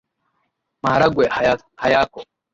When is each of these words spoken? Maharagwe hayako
Maharagwe 0.81 1.25
hayako 1.81 2.19